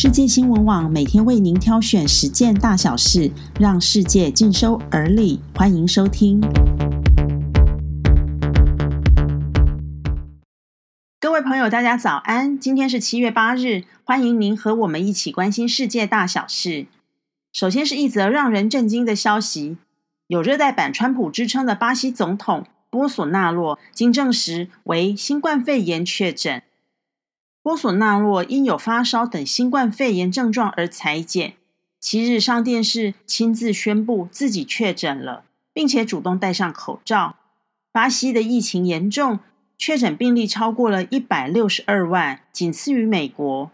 [0.00, 5.40] 世界新闻网每天为您挑选十件大小事，让世界尽收耳里。
[5.56, 6.40] 欢迎收听。
[11.18, 12.56] 各位朋友，大家早安！
[12.56, 16.86] 今天是七月八日，欢迎您和我们一起关心世界大小事。
[17.52, 19.78] 首先是一则让人震惊的消息：
[20.28, 26.62] 有热带版川普之称的巴西总统波索纳洛，经证实为新冠肺炎确诊。
[27.68, 31.52] 波索纳洛因有发烧等新冠肺炎症状而裁剪，
[32.00, 37.36] 七日上电视亲自宣布自己确诊了，并且主动戴上口罩。
[37.92, 39.40] 巴西的疫情严重，
[39.76, 43.70] 确诊病例超过了一百六十二万，仅次于美国。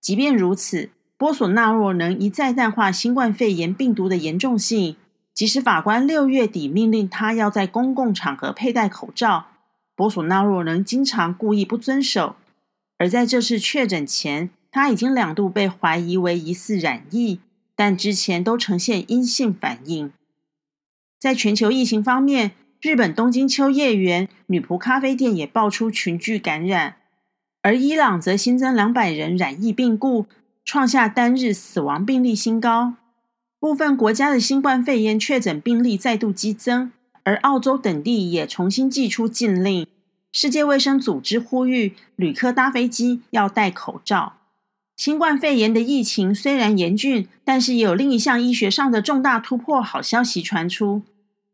[0.00, 0.88] 即便如此，
[1.18, 4.96] 波索纳洛能一再淡化新冠肺炎病毒的严重性，
[5.34, 9.48] 即使法官六月底命令他要在公共场合佩戴口罩，
[9.94, 12.36] 波索纳洛能经常故意不遵守。
[12.98, 17.40] 而在这次确诊前，他已经两度被怀疑为疑似染疫，
[17.74, 20.12] 但之前都呈现阴性反应。
[21.18, 26.96] 在全球疫情方面，日本东京秋叶原女仆咖啡店也爆出群聚感染，
[27.62, 30.26] 而伊朗则新增两百人染疫病故，
[30.64, 32.94] 创下单日死亡病例新高。
[33.60, 36.92] 部分国家的新冠肺炎确诊病例再度激增，
[37.24, 39.86] 而澳洲等地也重新寄出禁令。
[40.32, 44.34] 世界卫生组织呼吁旅客搭飞机要戴口罩。
[44.96, 51.02] 新冠肺炎的疫情虽然严峻，但是也有另一项医学上的重大突破好消息传出：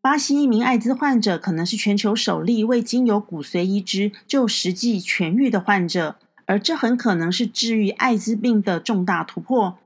[0.00, 9.78] 巴西一名艾滋患者可能是全球首例未经由骨髓移植就实际痊愈的患者，而这很可能是治愈艾滋病的重大突破。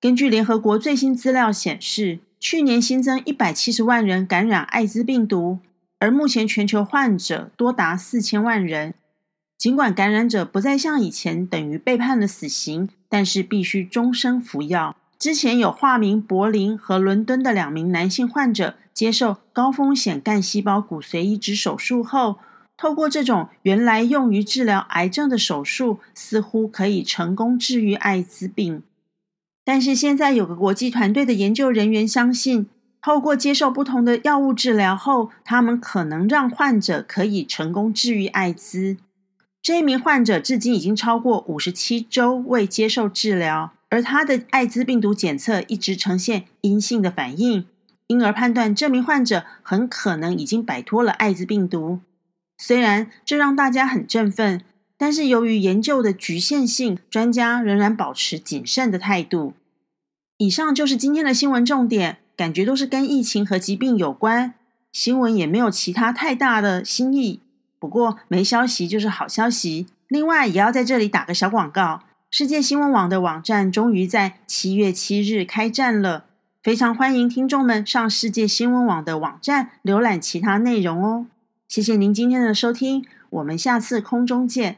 [0.00, 5.58] 根据联合国最新资料显示，去年新增一百七十万人感染艾滋病毒。
[5.98, 8.94] 而目前全球患者多达四千万人。
[9.56, 14.94] 尽管感染者不再像以前等于被判了死刑，但是必须终身服药。
[15.18, 22.36] 之前有化名柏林和伦敦的两名男性患者接受高风险干细胞骨髓移植手术后，
[22.76, 28.82] 透过这种原来用于治疗癌症的手术，似乎可以成功治愈艾滋病。
[29.64, 32.68] 但是现在有个国际团队的研究人员相信。
[33.06, 38.96] 透过接受不同的药物治疗后，他们可能让患者可以成功治愈艾滋。
[39.62, 47.68] 这一名患者至今已经超过五十七周未接受治疗，而他的艾滋病毒检测一直呈现阴性的反应，
[48.08, 52.00] 因而判断这名患者很可能已经摆脱了艾滋病毒。
[52.58, 54.62] 虽然这让大家很振奋，
[54.98, 59.54] 但是由于研究的局限性，专家仍然保持谨慎的态度。
[60.38, 62.18] 以上就是今天的新闻重点。
[62.36, 64.52] 感觉都是跟疫情和疾病有关，
[64.92, 67.40] 新闻也没有其他太大的新意。
[67.78, 69.86] 不过没消息就是好消息。
[70.08, 76.26] 另外也要在这里打个小广告，世界新闻网的网站终于在七月七日开站了，
[76.62, 81.26] 非常欢迎听众们上世界新闻网的网站浏览其他内容哦。
[81.66, 84.76] 谢谢您今天的收听，我们下次空中见。